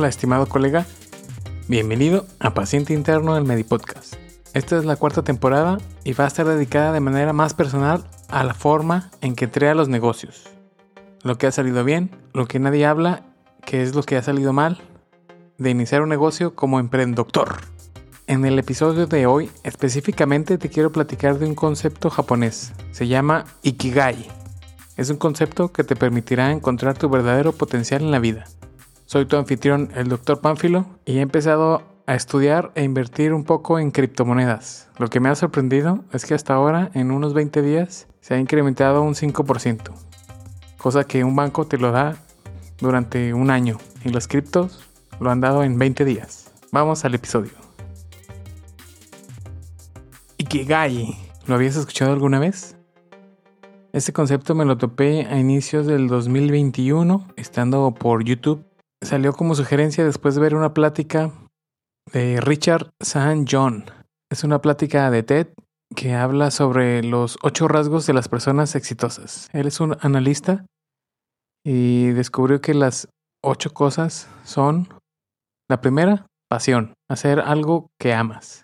[0.00, 0.86] Hola, estimado colega.
[1.68, 4.14] Bienvenido a Paciente Interno del Medipodcast.
[4.54, 8.42] Esta es la cuarta temporada y va a estar dedicada de manera más personal a
[8.42, 10.48] la forma en que entré a los negocios.
[11.22, 13.26] Lo que ha salido bien, lo que nadie habla,
[13.66, 14.80] que es lo que ha salido mal,
[15.58, 17.58] de iniciar un negocio como emprendedor.
[18.26, 22.72] En el episodio de hoy específicamente te quiero platicar de un concepto japonés.
[22.90, 24.26] Se llama Ikigai.
[24.96, 28.46] Es un concepto que te permitirá encontrar tu verdadero potencial en la vida.
[29.10, 30.40] Soy tu anfitrión, el Dr.
[30.40, 34.88] Pánfilo, y he empezado a estudiar e invertir un poco en criptomonedas.
[34.98, 38.38] Lo que me ha sorprendido es que hasta ahora, en unos 20 días, se ha
[38.38, 39.90] incrementado un 5%,
[40.78, 42.18] cosa que un banco te lo da
[42.78, 44.88] durante un año, y los criptos
[45.18, 46.52] lo han dado en 20 días.
[46.70, 47.50] Vamos al episodio.
[50.38, 51.16] Ikigai,
[51.48, 52.76] ¿lo habías escuchado alguna vez?
[53.92, 58.69] Este concepto me lo topé a inicios del 2021, estando por YouTube
[59.10, 61.32] salió como sugerencia después de ver una plática
[62.12, 63.86] de Richard San John.
[64.30, 65.48] Es una plática de TED
[65.96, 69.48] que habla sobre los ocho rasgos de las personas exitosas.
[69.52, 70.64] Él es un analista
[71.64, 73.08] y descubrió que las
[73.42, 74.86] ocho cosas son
[75.68, 78.62] la primera, pasión, hacer algo que amas.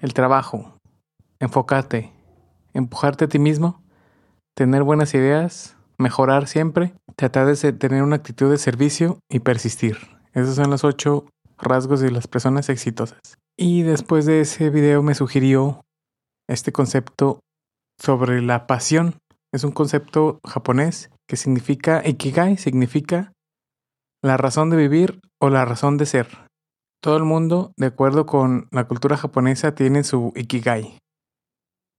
[0.00, 0.76] El trabajo,
[1.38, 2.12] enfocarte,
[2.74, 3.80] empujarte a ti mismo,
[4.56, 9.98] tener buenas ideas, mejorar siempre, tratar de tener una actitud de servicio y persistir.
[10.32, 11.26] Esos son los ocho
[11.58, 13.18] rasgos de las personas exitosas.
[13.56, 15.82] Y después de ese video me sugirió
[16.48, 17.40] este concepto
[17.98, 19.16] sobre la pasión.
[19.52, 23.32] Es un concepto japonés que significa ikigai, significa
[24.22, 26.28] la razón de vivir o la razón de ser.
[27.02, 30.98] Todo el mundo, de acuerdo con la cultura japonesa, tiene su ikigai.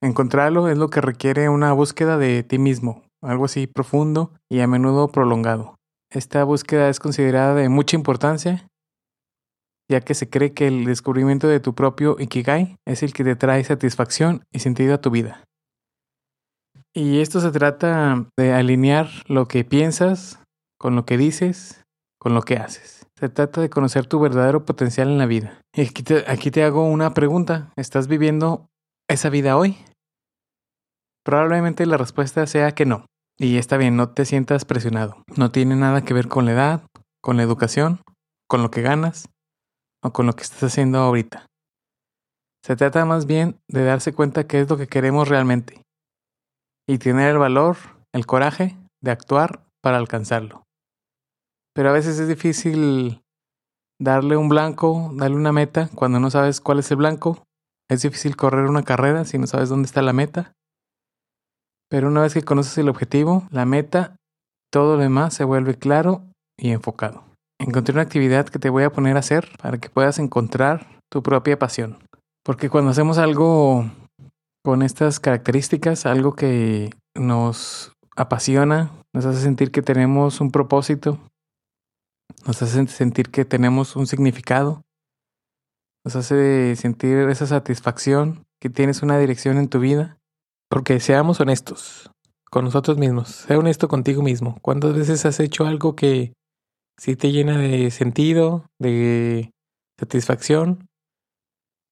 [0.02, 4.68] Encontrarlo es lo que requiere una búsqueda de ti mismo, algo así profundo y a
[4.68, 5.76] menudo prolongado.
[6.12, 8.68] Esta búsqueda es considerada de mucha importancia,
[9.90, 13.36] ya que se cree que el descubrimiento de tu propio Ikigai es el que te
[13.36, 15.44] trae satisfacción y sentido a tu vida.
[16.94, 20.42] Y esto se trata de alinear lo que piensas
[20.80, 21.84] con lo que dices,
[22.20, 23.06] con lo que haces.
[23.20, 25.60] Se trata de conocer tu verdadero potencial en la vida.
[25.76, 27.72] Y aquí te, aquí te hago una pregunta.
[27.76, 28.68] ¿Estás viviendo
[29.08, 29.78] esa vida hoy?
[31.28, 33.06] Probablemente la respuesta sea que no.
[33.38, 35.26] Y está bien, no te sientas presionado.
[35.36, 36.88] No tiene nada que ver con la edad,
[37.22, 38.00] con la educación,
[38.48, 39.28] con lo que ganas
[40.02, 41.46] o con lo que estás haciendo ahorita.
[42.64, 45.82] Se trata más bien de darse cuenta qué es lo que queremos realmente
[46.88, 47.76] y tener el valor,
[48.14, 50.64] el coraje de actuar para alcanzarlo.
[51.76, 53.22] Pero a veces es difícil
[54.00, 57.44] darle un blanco, darle una meta cuando no sabes cuál es el blanco.
[57.90, 60.54] Es difícil correr una carrera si no sabes dónde está la meta.
[61.90, 64.16] Pero una vez que conoces el objetivo, la meta,
[64.72, 66.24] todo lo demás se vuelve claro
[66.58, 67.24] y enfocado.
[67.60, 71.24] Encontré una actividad que te voy a poner a hacer para que puedas encontrar tu
[71.24, 71.98] propia pasión.
[72.44, 73.90] Porque cuando hacemos algo
[74.64, 81.20] con estas características, algo que nos apasiona, nos hace sentir que tenemos un propósito,
[82.46, 84.84] nos hace sentir que tenemos un significado,
[86.06, 90.17] nos hace sentir esa satisfacción, que tienes una dirección en tu vida,
[90.70, 92.10] porque seamos honestos
[92.50, 93.30] con nosotros mismos.
[93.30, 94.58] Sea honesto contigo mismo.
[94.62, 96.34] ¿Cuántas veces has hecho algo que
[96.98, 99.52] sí te llena de sentido, de
[100.00, 100.88] satisfacción,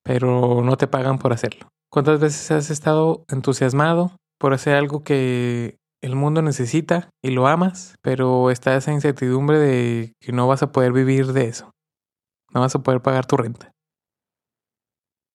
[0.04, 1.70] pero no te pagan por hacerlo?
[1.92, 7.96] ¿Cuántas veces has estado entusiasmado por hacer algo que el mundo necesita y lo amas,
[8.02, 11.72] pero está esa incertidumbre de que no vas a poder vivir de eso?
[12.54, 13.72] No vas a poder pagar tu renta.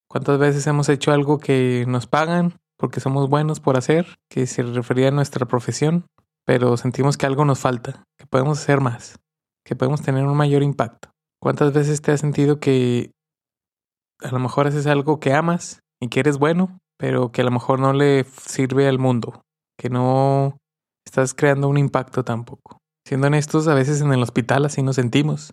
[0.08, 4.62] ¿Cuántas veces hemos hecho algo que nos pagan, porque somos buenos por hacer, que se
[4.62, 6.06] refería a nuestra profesión,
[6.46, 9.20] pero sentimos que algo nos falta, que podemos hacer más,
[9.66, 11.10] que podemos tener un mayor impacto.
[11.42, 13.12] ¿Cuántas veces te has sentido que
[14.20, 17.50] a lo mejor haces algo que amas y que eres bueno, pero que a lo
[17.50, 19.42] mejor no le sirve al mundo,
[19.78, 20.56] que no
[21.04, 22.78] estás creando un impacto tampoco?
[23.06, 25.52] Siendo honestos, a veces en el hospital así nos sentimos.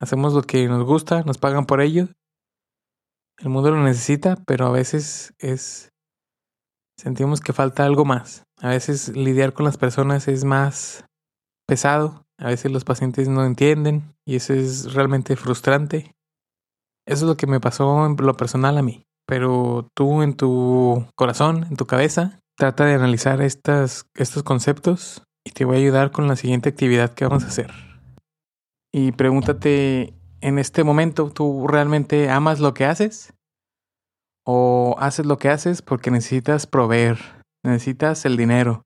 [0.00, 2.06] Hacemos lo que nos gusta, nos pagan por ello
[3.38, 5.92] el mundo lo necesita, pero a veces es
[6.96, 8.44] sentimos que falta algo más.
[8.60, 11.04] A veces lidiar con las personas es más
[11.66, 16.14] pesado, a veces los pacientes no entienden y eso es realmente frustrante.
[17.06, 19.04] Eso es lo que me pasó en lo personal a mí.
[19.26, 25.50] Pero tú en tu corazón, en tu cabeza, trata de analizar estas, estos conceptos y
[25.50, 27.72] te voy a ayudar con la siguiente actividad que vamos a hacer.
[28.92, 33.32] Y pregúntate en este momento tú realmente amas lo que haces?
[34.44, 37.18] ¿O haces lo que haces porque necesitas proveer,
[37.64, 38.82] necesitas el dinero?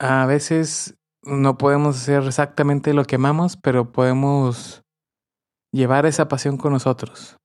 [0.00, 4.82] A veces no podemos hacer exactamente lo que amamos, pero podemos
[5.72, 7.36] llevar esa pasión con nosotros.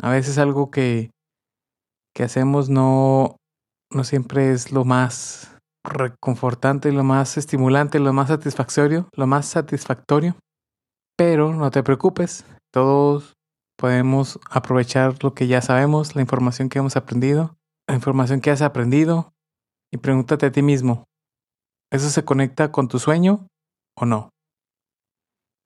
[0.00, 1.10] A veces algo que,
[2.14, 3.36] que hacemos no,
[3.92, 10.36] no siempre es lo más reconfortante, lo más estimulante, lo más satisfactorio, lo más satisfactorio.
[11.16, 13.34] Pero no te preocupes, todos
[13.78, 17.56] podemos aprovechar lo que ya sabemos, la información que hemos aprendido,
[17.88, 19.32] la información que has aprendido
[19.92, 21.04] y pregúntate a ti mismo,
[21.90, 23.46] ¿eso se conecta con tu sueño
[23.96, 24.30] o no?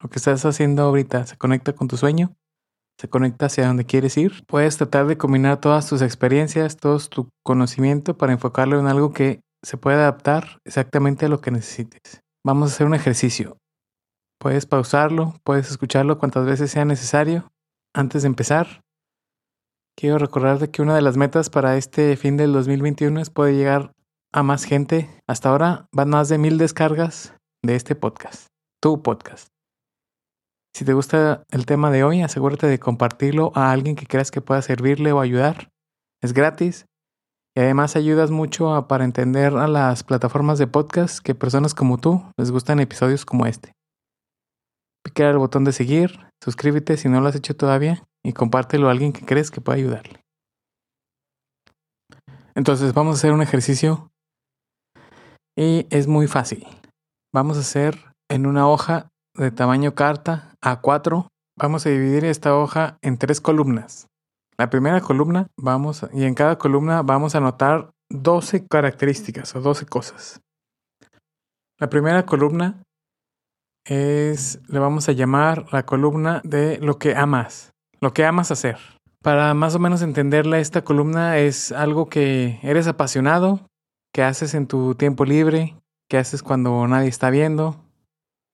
[0.00, 2.34] Lo que estás haciendo ahorita se conecta con tu sueño,
[3.00, 4.44] se conecta hacia donde quieres ir.
[4.46, 9.40] Puedes tratar de combinar todas tus experiencias, todo tu conocimiento para enfocarlo en algo que
[9.64, 12.20] se puede adaptar exactamente a lo que necesites.
[12.44, 13.56] Vamos a hacer un ejercicio.
[14.42, 17.52] Puedes pausarlo, puedes escucharlo cuantas veces sea necesario.
[17.94, 18.82] Antes de empezar,
[19.96, 23.92] quiero recordarte que una de las metas para este fin del 2021 es poder llegar
[24.32, 25.08] a más gente.
[25.28, 28.48] Hasta ahora van más de mil descargas de este podcast,
[28.80, 29.46] tu podcast.
[30.74, 34.40] Si te gusta el tema de hoy, asegúrate de compartirlo a alguien que creas que
[34.40, 35.70] pueda servirle o ayudar.
[36.20, 36.86] Es gratis
[37.54, 42.24] y además ayudas mucho para entender a las plataformas de podcast que personas como tú
[42.36, 43.72] les gustan episodios como este.
[45.12, 48.92] Pica el botón de seguir, suscríbete si no lo has hecho todavía y compártelo a
[48.92, 50.24] alguien que crees que pueda ayudarle.
[52.54, 54.10] Entonces vamos a hacer un ejercicio
[55.54, 56.66] y es muy fácil.
[57.30, 57.98] Vamos a hacer
[58.30, 64.06] en una hoja de tamaño carta A4, vamos a dividir esta hoja en tres columnas.
[64.56, 69.84] La primera columna vamos y en cada columna vamos a anotar 12 características o 12
[69.84, 70.40] cosas.
[71.78, 72.82] La primera columna
[73.84, 78.78] es, le vamos a llamar la columna de lo que amas, lo que amas hacer.
[79.22, 83.60] Para más o menos entenderla, esta columna es algo que eres apasionado,
[84.12, 85.76] que haces en tu tiempo libre,
[86.08, 87.76] que haces cuando nadie está viendo.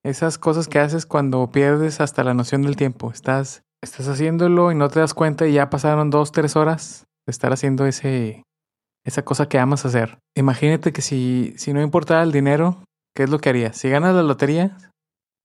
[0.04, 3.10] Esas cosas que haces cuando pierdes hasta la noción del tiempo.
[3.10, 7.30] Estás, estás haciéndolo y no te das cuenta y ya pasaron dos, tres horas de
[7.30, 8.44] estar haciendo ese,
[9.04, 10.18] esa cosa que amas hacer.
[10.36, 12.84] Imagínate que si, si no importara el dinero,
[13.14, 13.76] ¿qué es lo que harías?
[13.76, 14.76] Si ganas la lotería,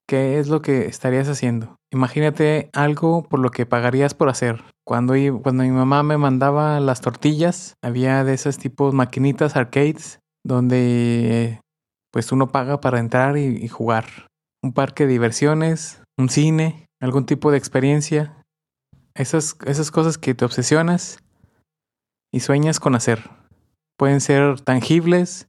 [0.07, 1.75] ¿qué es lo que estarías haciendo?
[1.91, 4.63] Imagínate algo por lo que pagarías por hacer.
[4.85, 11.61] Cuando, cuando mi mamá me mandaba las tortillas, había de esos tipos maquinitas arcades donde
[12.11, 14.05] pues uno paga para entrar y, jugar.
[14.61, 18.44] Un parque de diversiones, un cine, algún tipo de experiencia.
[19.15, 21.17] Esas, esas cosas que te obsesionas
[22.31, 23.29] y sueñas con hacer.
[23.97, 25.47] Pueden ser tangibles,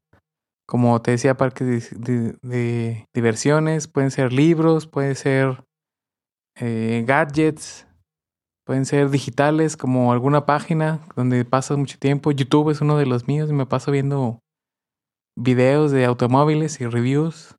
[0.66, 5.64] como te decía, parques de, diversiones, pueden ser libros, pueden ser
[6.56, 7.86] eh, gadgets,
[8.64, 12.32] Pueden ser digitales como alguna página donde pasas mucho tiempo.
[12.32, 14.40] YouTube es uno de los míos y me paso viendo
[15.36, 17.56] videos de automóviles y reviews.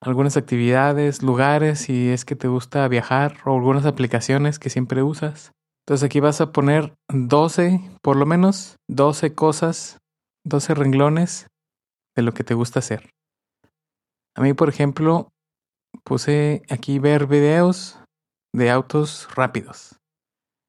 [0.00, 5.52] Algunas actividades, lugares, si es que te gusta viajar o algunas aplicaciones que siempre usas.
[5.86, 9.98] Entonces aquí vas a poner 12, por lo menos 12 cosas,
[10.46, 11.48] 12 renglones
[12.16, 13.10] de lo que te gusta hacer.
[14.36, 15.32] A mí, por ejemplo,
[16.04, 17.98] puse aquí ver videos
[18.52, 19.96] de autos rápidos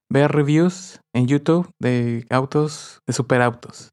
[0.10, 3.92] ver reviews en YouTube de autos, de superautos.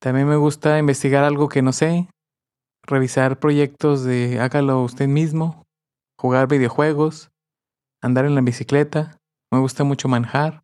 [0.00, 2.08] También me gusta investigar algo que no sé,
[2.86, 5.64] revisar proyectos de hágalo usted mismo,
[6.18, 7.30] jugar videojuegos,
[8.02, 9.18] andar en la bicicleta.
[9.52, 10.62] Me gusta mucho manejar.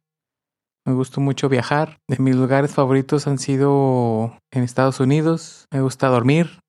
[0.86, 1.98] Me gusta mucho viajar.
[2.08, 5.66] De mis lugares favoritos han sido en Estados Unidos.
[5.72, 6.60] Me gusta dormir.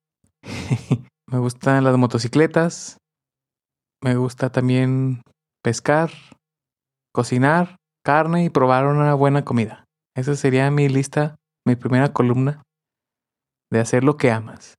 [1.32, 2.98] me gustan las motocicletas.
[4.04, 5.22] Me gusta también
[5.64, 6.10] pescar
[7.14, 9.86] cocinar carne y probar una buena comida.
[10.16, 12.64] Esa sería mi lista, mi primera columna
[13.72, 14.76] de hacer lo que amas.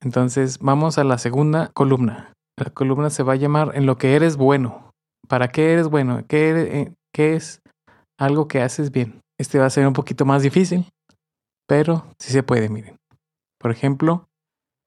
[0.00, 2.32] Entonces vamos a la segunda columna.
[2.58, 4.92] La columna se va a llamar en lo que eres bueno.
[5.28, 6.24] ¿Para qué eres bueno?
[6.26, 7.60] ¿Qué, eh, qué es
[8.24, 9.20] algo que haces bien?
[9.38, 10.86] Este va a ser un poquito más difícil,
[11.66, 12.96] pero sí se puede, miren.
[13.58, 14.28] Por ejemplo,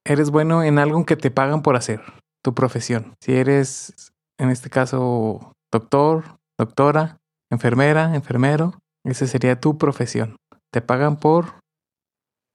[0.06, 2.01] eres bueno en algo que te pagan por hacer,
[2.44, 3.15] tu profesión.
[3.22, 7.18] Si eres, en este caso, doctor, doctora,
[7.51, 8.80] enfermera, enfermero.
[9.04, 10.38] Esa sería tu profesión.
[10.72, 11.60] Te pagan por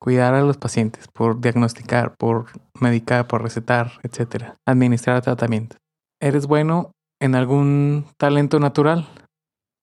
[0.00, 2.46] cuidar a los pacientes, por diagnosticar, por
[2.80, 4.54] medicar, por recetar, etc.
[4.66, 5.78] Administrar tratamientos.
[6.20, 9.08] ¿Eres bueno en algún talento natural?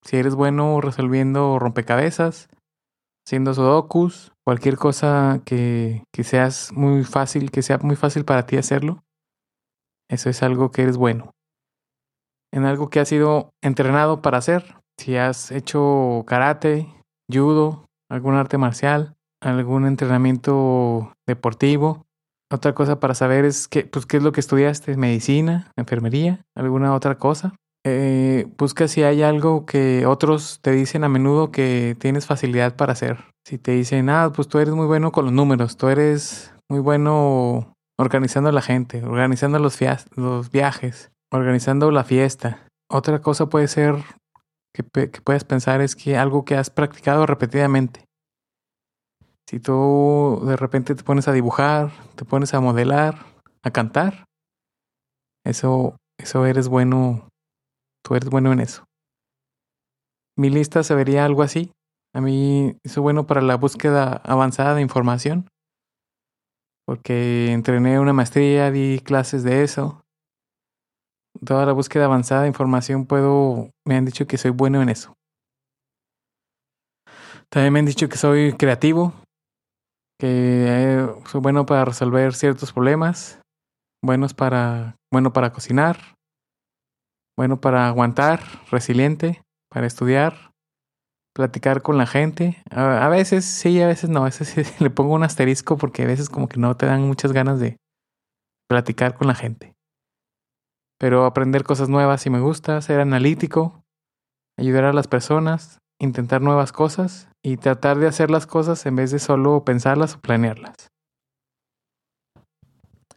[0.03, 2.49] Si eres bueno resolviendo rompecabezas,
[3.25, 6.23] haciendo sudokus, cualquier cosa que, que
[6.73, 9.03] muy fácil, que sea muy fácil para ti hacerlo,
[10.09, 11.31] eso es algo que eres bueno
[12.53, 14.75] en algo que has sido entrenado para hacer.
[14.97, 16.87] Si has hecho karate,
[17.31, 22.05] judo, algún arte marcial, algún entrenamiento deportivo,
[22.49, 26.95] Otra cosa para saber es que, pues, qué es lo que estudiaste, medicina, enfermería, alguna
[26.95, 27.53] otra cosa.
[27.89, 32.93] Eh, busca si hay algo que otros te dicen a menudo que tienes facilidad para
[32.93, 33.25] hacer.
[33.45, 36.79] Si te dicen, ah, pues tú eres muy bueno con los números, tú eres muy
[36.79, 39.79] bueno organizando a la gente, organizando los,
[40.51, 42.67] viajes, organizando la fiesta.
[42.91, 43.95] Otra cosa puede ser
[44.73, 48.03] que, que puedes pensar es que algo que has practicado repetidamente.
[49.49, 53.25] Si tú de repente te pones a dibujar, te pones a modelar,
[53.63, 54.25] a cantar,
[55.45, 57.29] eso, eso eres bueno,
[58.07, 58.85] tú eres bueno en eso.
[60.37, 61.71] Mi lista se vería algo así.
[62.13, 65.49] A mí es bueno para la búsqueda avanzada de información,
[66.85, 70.03] porque entrené una maestría, di clases de eso.
[71.45, 75.13] Toda la búsqueda avanzada de información puedo, me han dicho que soy bueno en eso.
[77.49, 79.13] También me han dicho que soy creativo,
[80.19, 83.39] que soy bueno para resolver ciertos problemas,
[84.03, 86.16] buenos para, bueno para cocinar,
[87.37, 88.41] bueno para aguantar,
[88.71, 90.53] resiliente, para estudiar,
[91.33, 92.61] platicar con la gente.
[92.71, 96.07] A, veces sí, a veces no, a veces sí, le pongo un asterisco porque a
[96.07, 97.77] veces como que no te dan muchas ganas de
[98.67, 99.73] platicar con la gente.
[100.99, 103.83] Pero aprender cosas nuevas sí me gusta, ser analítico,
[104.57, 109.11] ayudar a las personas, intentar nuevas cosas y tratar de hacer las cosas en vez
[109.11, 110.75] de solo pensarlas o planearlas.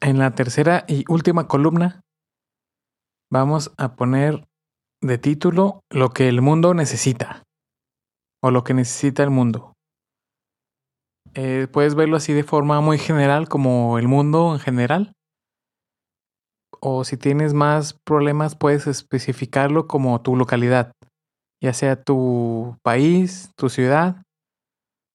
[0.02, 2.02] En la tercera y última columna
[3.30, 4.46] vamos a poner
[5.02, 7.42] de título lo que el mundo necesita
[8.42, 9.74] o lo que necesita el mundo.
[11.34, 15.12] Eh, puedes verlo así de forma muy general como el mundo en general.
[16.80, 20.92] O si tienes más problemas puedes especificarlo como tu localidad
[21.62, 24.22] ya sea tu país, tu ciudad,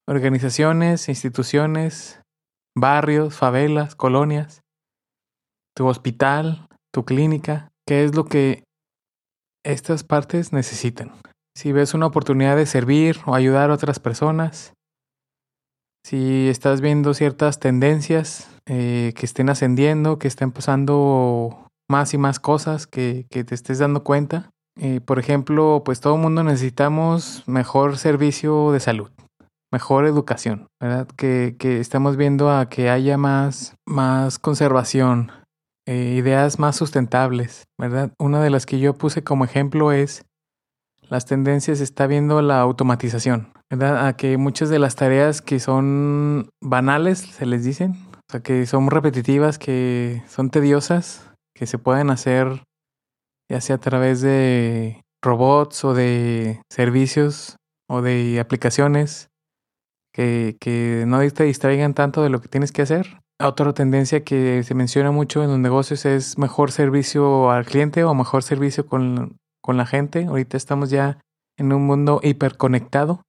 [0.08, 2.22] organizaciones, instituciones,
[2.76, 4.62] barrios, favelas, colonias,
[5.74, 8.64] tu hospital, tu clínica, qué es lo que
[9.64, 11.12] estas partes necesitan.
[11.56, 14.74] Si ves una oportunidad de servir o ayudar a otras personas,
[16.04, 22.38] si estás viendo ciertas tendencias eh, que estén ascendiendo, que estén pasando más y más
[22.38, 27.42] cosas, que, que te estés dando cuenta, eh, por ejemplo, pues todo el mundo necesitamos
[27.46, 29.10] mejor servicio de salud,
[29.72, 31.08] mejor educación, ¿verdad?
[31.16, 35.32] Que, que estamos viendo a que haya más, más conservación,
[35.86, 38.12] eh, ideas más sustentables, ¿verdad?
[38.18, 40.24] Una de las que yo puse como ejemplo es
[41.08, 44.08] las tendencias está viendo la automatización, ¿verdad?
[44.08, 48.66] A que muchas de las tareas que son banales, se les dicen, o sea, que
[48.66, 52.62] son repetitivas, que son tediosas, que se pueden hacer
[53.48, 57.56] ya sea a través de robots o de servicios
[57.88, 59.28] o de aplicaciones
[60.12, 63.20] que, que no te distraigan tanto de lo que tienes que hacer.
[63.38, 68.14] Otra tendencia que se menciona mucho en los negocios es mejor servicio al cliente o
[68.14, 70.24] mejor servicio con, con la gente.
[70.24, 71.20] Ahorita estamos ya
[71.58, 73.22] en un mundo hiperconectado.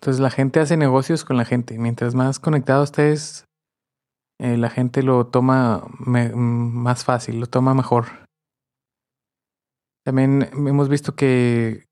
[0.00, 1.78] Entonces la gente hace negocios con la gente.
[1.78, 3.44] Mientras más conectado estés,
[4.40, 8.06] eh, la gente lo toma más fácil, lo toma mejor.
[10.04, 11.84] También hemos visto que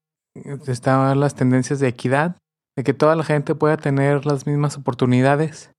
[0.66, 2.36] estaban las tendencias de equidad,
[2.76, 5.71] de que toda la gente pueda tener las mismas oportunidades,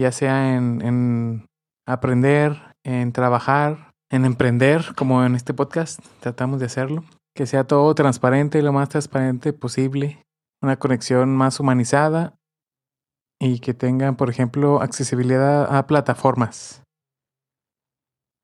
[0.00, 1.46] ya sea en, en
[1.86, 7.04] aprender, en trabajar, en emprender, como en este podcast tratamos de hacerlo,
[7.34, 10.22] que sea todo transparente, lo más transparente posible,
[10.62, 12.34] una conexión más humanizada
[13.40, 16.82] y que tengan, por ejemplo, accesibilidad a plataformas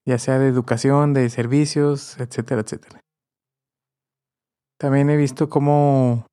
[0.07, 3.01] ya sea de educación, de servicios, etcétera, etcétera.
[4.79, 6.27] También he visto cómo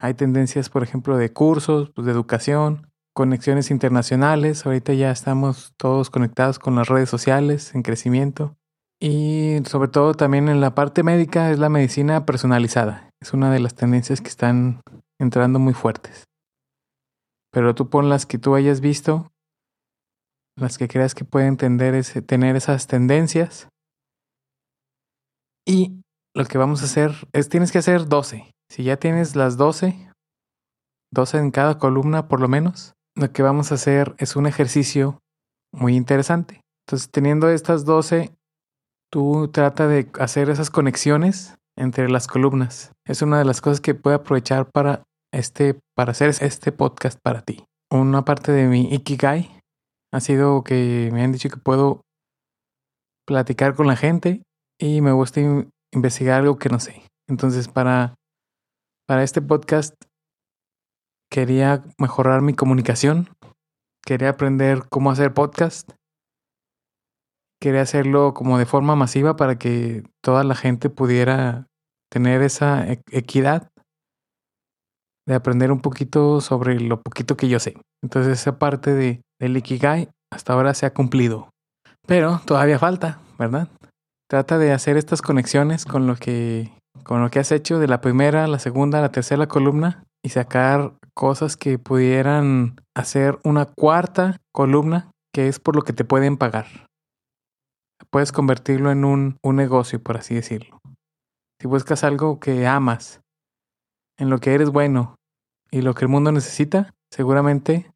[0.00, 4.64] hay tendencias, por ejemplo, de cursos, pues, de educación, conexiones internacionales.
[4.66, 8.56] Ahorita ya estamos todos conectados con las redes sociales en crecimiento.
[9.00, 13.10] Y sobre todo también en la parte médica es la medicina personalizada.
[13.20, 14.80] Es una de las tendencias que están
[15.18, 16.24] entrando muy fuertes.
[17.50, 19.32] Pero tú pon las que tú hayas visto
[20.56, 23.68] las que creas que pueden tener, tener esas tendencias.
[25.66, 26.02] Y
[26.34, 28.50] lo que vamos a hacer es, tienes que hacer 12.
[28.70, 30.10] Si ya tienes las 12,
[31.12, 35.18] 12 en cada columna por lo menos, lo que vamos a hacer es un ejercicio
[35.72, 36.60] muy interesante.
[36.86, 38.34] Entonces, teniendo estas 12,
[39.10, 42.92] tú trata de hacer esas conexiones entre las columnas.
[43.06, 45.02] Es una de las cosas que puedo aprovechar para
[45.32, 47.64] este para hacer este podcast para ti.
[47.90, 49.60] Una parte de mi ikigai
[50.12, 52.02] ha sido que me han dicho que puedo
[53.26, 54.42] platicar con la gente
[54.78, 55.40] y me gusta
[55.92, 57.02] investigar algo que no sé.
[57.28, 58.14] Entonces, para,
[59.06, 59.94] para este podcast
[61.32, 63.30] quería mejorar mi comunicación
[64.04, 65.90] quería aprender cómo hacer podcast.
[67.60, 71.66] Quería hacerlo como de forma masiva para que toda la gente pudiera
[72.10, 73.68] tener esa e-, equidad
[75.26, 77.76] de aprender un poquito sobre lo poquito que yo sé.
[78.02, 81.50] Entonces esa parte de, del Ikigai hasta ahora se ha cumplido.
[82.06, 83.68] Pero todavía falta, ¿verdad?
[84.28, 86.72] Trata de hacer estas conexiones con lo que
[87.04, 90.92] con lo que has hecho de la primera, la segunda, la tercera columna y sacar
[91.14, 96.66] cosas que pudieran hacer una cuarta columna que es por lo que te pueden pagar.
[98.10, 100.78] Puedes convertirlo en un, un negocio, por así decirlo.
[101.60, 103.20] Si buscas algo que amas,
[104.18, 105.16] en lo que eres bueno
[105.70, 107.90] y lo que el mundo necesita, seguramente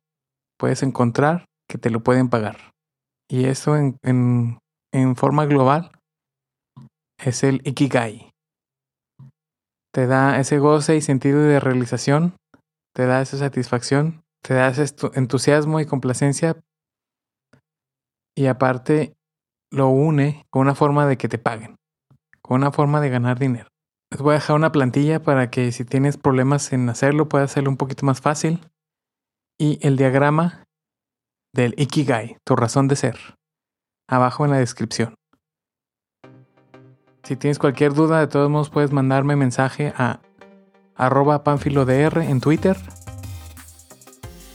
[0.58, 2.72] puedes encontrar que te lo pueden pagar.
[3.28, 4.58] Y eso en, en,
[4.92, 5.90] en forma global
[7.18, 8.30] es el Ikigai
[9.96, 12.36] te da ese goce y sentido de realización,
[12.96, 16.56] te da esa satisfacción, te da ese entusiasmo y complacencia
[18.34, 19.18] y aparte
[19.70, 21.76] lo une con una forma de que te paguen,
[22.40, 23.68] con una forma de ganar dinero.
[24.10, 27.68] Les voy a dejar una plantilla para que si tienes problemas en hacerlo puedas hacerlo
[27.68, 28.66] un poquito más fácil.
[29.58, 30.64] Y el diagrama
[31.52, 33.18] del Ikigai, tu razón de ser,
[34.08, 35.16] abajo en la descripción.
[37.24, 40.20] Si tienes cualquier duda, de todos modos puedes mandarme mensaje a
[40.96, 42.76] arroba panfilodr en Twitter.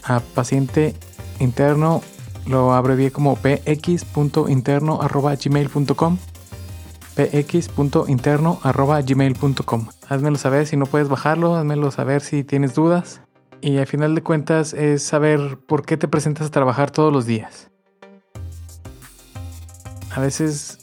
[0.04, 0.96] A paciente
[1.40, 2.02] interno
[2.48, 6.18] lo abrevié como px.interno arroba gmail.com
[7.16, 13.22] px.interno arroba gmail.com Házmelo saber si no puedes bajarlo, házmelo saber si tienes dudas.
[13.62, 17.26] Y al final de cuentas es saber por qué te presentas a trabajar todos los
[17.26, 17.70] días.
[20.14, 20.81] A veces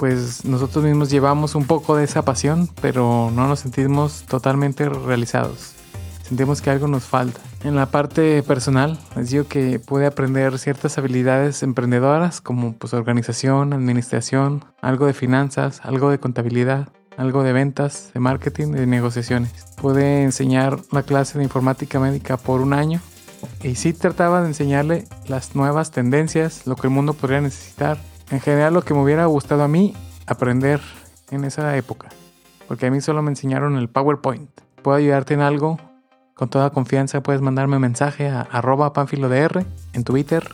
[0.00, 5.74] pues nosotros mismos llevamos un poco de esa pasión, pero no nos sentimos totalmente realizados.
[6.22, 7.38] Sentimos que algo nos falta.
[7.64, 13.74] En la parte personal, les digo que pude aprender ciertas habilidades emprendedoras como pues organización,
[13.74, 19.52] administración, algo de finanzas, algo de contabilidad, algo de ventas, de marketing de negociaciones.
[19.82, 23.02] Pude enseñar la clase de informática médica por un año
[23.62, 27.98] y sí trataba de enseñarle las nuevas tendencias, lo que el mundo podría necesitar,
[28.30, 29.94] en general lo que me hubiera gustado a mí
[30.26, 30.80] aprender
[31.30, 32.08] en esa época.
[32.68, 34.50] Porque a mí solo me enseñaron el PowerPoint.
[34.82, 35.78] Puedo ayudarte en algo.
[36.34, 40.48] Con toda confianza puedes mandarme mensaje a arroba panfilodr en Twitter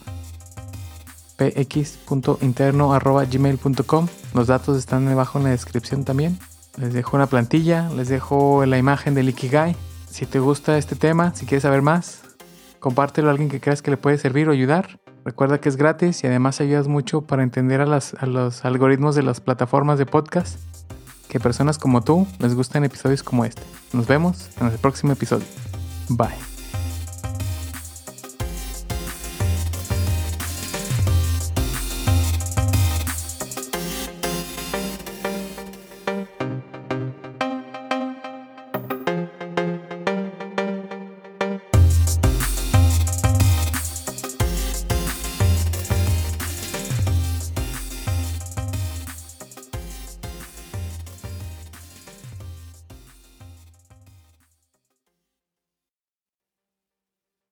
[1.36, 4.08] px.interno arroba gmail.com.
[4.34, 6.38] Los datos están debajo en la descripción también.
[6.76, 9.76] Les dejo una plantilla, les dejo la imagen del Ikigai.
[10.10, 12.22] Si te gusta este tema, si quieres saber más,
[12.80, 14.98] compártelo a alguien que creas que le puede servir o ayudar.
[15.26, 19.40] Recuerda que es gratis y además ayudas mucho para entender a, los algoritmos de las
[19.40, 20.60] plataformas de podcast
[21.28, 23.62] que personas como tú les gustan episodios como este.
[23.92, 25.46] Nos vemos en el próximo episodio.
[26.08, 26.56] Bye.